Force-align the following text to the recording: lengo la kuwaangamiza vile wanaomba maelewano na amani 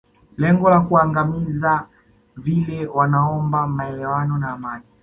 lengo 0.37 0.69
la 0.69 0.79
kuwaangamiza 0.81 1.87
vile 2.37 2.85
wanaomba 2.87 3.67
maelewano 3.67 4.37
na 4.37 4.49
amani 4.51 4.83